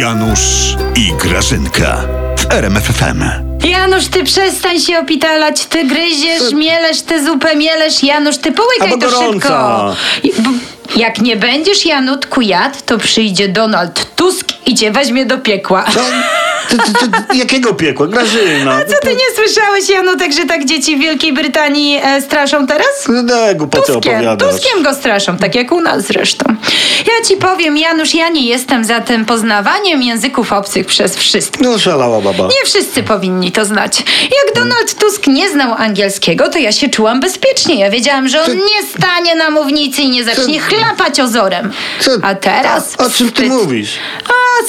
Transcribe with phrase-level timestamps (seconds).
[0.00, 1.96] Janusz i Grażynka
[2.38, 3.24] w RMFFM.
[3.64, 8.02] Janusz, ty przestań się opitalać, ty gryziesz, mielesz tę zupę, mielesz.
[8.02, 9.94] Janusz, ty połykaj to szybko.
[10.22, 10.50] I- b-
[10.96, 15.84] Jak nie będziesz Janutku jadł, to przyjdzie Donald Tusk i cię weźmie do piekła.
[16.68, 18.06] Ty, ty, ty, jakiego piekła?
[18.06, 18.78] Grażyna.
[18.84, 22.86] Co ty nie słyszałeś, Janutek, że tak dzieci w Wielkiej Brytanii e, straszą teraz?
[23.08, 24.52] No, głupoty Tuskiem, opowiadasz.
[24.52, 26.56] Tuskiem go straszą, tak jak u nas zresztą.
[27.06, 31.60] Ja ci powiem, Janusz, ja nie jestem za tym poznawaniem języków obcych przez wszystkich.
[31.62, 32.44] No szalała baba.
[32.44, 33.98] Nie wszyscy powinni to znać.
[34.22, 37.78] Jak Donald Tusk nie znał angielskiego, to ja się czułam bezpiecznie.
[37.80, 41.72] Ja wiedziałam, że on nie stanie na mównicy i nie zacznie chlapać ozorem.
[42.22, 42.94] A teraz.
[42.98, 43.90] O czym ty mówisz?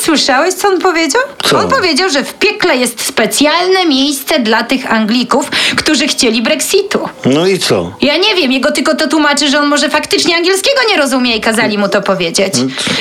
[0.02, 1.22] Słyszałeś, co on powiedział?
[1.50, 1.60] Co?
[1.60, 7.00] On powiedział, że w piekle jest specjalne miejsce dla tych Anglików, którzy chcieli Brexitu.
[7.26, 7.92] No i co?
[8.02, 11.42] Ja nie wiem, jego tylko to tłumaczy, że on może faktycznie angielskiego nie rozumie i
[11.42, 12.54] kazali mu to powiedzieć.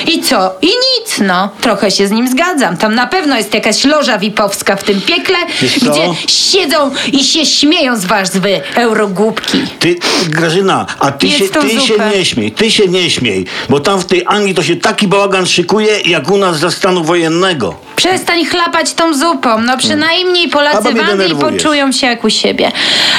[0.07, 0.55] I co?
[0.63, 1.49] I nic, no.
[1.61, 2.77] Trochę się z nim zgadzam.
[2.77, 5.37] Tam na pewno jest jakaś loża wipowska w tym piekle,
[5.77, 9.59] gdzie siedzą i się śmieją z was, wy eurogłupki.
[9.79, 13.81] Ty, Grażyna, a ty, Jedz się, ty się nie śmiej, ty się nie śmiej, bo
[13.81, 17.75] tam w tej Anglii to się taki bałagan szykuje, jak u nas za stanu wojennego.
[17.97, 19.61] Przestań chlapać tą zupą.
[19.61, 22.73] No przynajmniej Polacy w Anglii poczują się jak u siebie.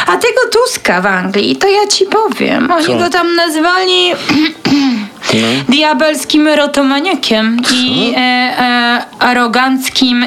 [0.08, 2.72] A tego Tuska w Anglii, to ja ci powiem.
[2.72, 2.98] Oni Co?
[2.98, 4.12] go tam nazwali
[5.70, 10.26] diabelskim rotomaniakiem i e, e, aroganckim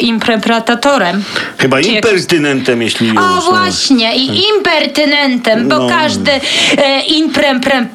[0.00, 1.24] imprempratatorem.
[1.58, 3.16] Chyba Czy impertynentem, jeśli już.
[3.16, 3.42] O no.
[3.42, 5.88] właśnie, i impertynentem, bo No.
[5.88, 6.40] każdy e,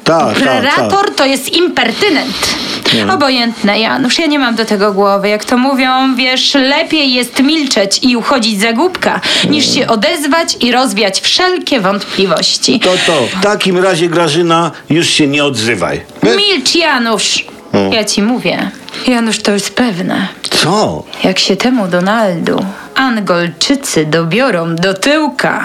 [0.04, 1.10] Tak, tak, tak.
[1.16, 2.67] to jest impertynent.
[3.10, 5.28] Obojętne, Janusz, ja nie mam do tego głowy.
[5.28, 10.72] Jak to mówią, wiesz, lepiej jest milczeć i uchodzić za głupka, niż się odezwać i
[10.72, 12.80] rozwiać wszelkie wątpliwości.
[12.80, 16.00] To to, w takim razie Grażyna, już się nie odzywaj.
[16.22, 17.44] Milcz, Janusz!
[17.92, 18.70] Ja ci mówię.
[19.06, 20.28] Janusz, to jest pewne.
[20.50, 21.02] Co?
[21.24, 25.64] Jak się temu Donaldu Angolczycy dobiorą do tyłka,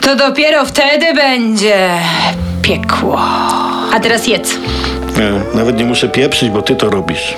[0.00, 1.90] to dopiero wtedy będzie
[2.62, 3.20] piekło.
[3.94, 4.54] A teraz jedz.
[5.16, 7.34] Nie, nawet nie muszę pieprzyć, bo ty to robisz.